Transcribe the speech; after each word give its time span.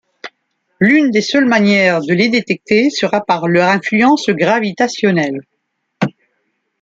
L'une 0.79 1.11
des 1.11 1.21
seules 1.21 1.45
manières 1.45 2.01
de 2.01 2.15
les 2.15 2.27
détecter 2.27 2.89
sera 2.89 3.23
par 3.23 3.47
leur 3.47 3.69
influence 3.69 4.29
gravitationnelle. 4.31 5.41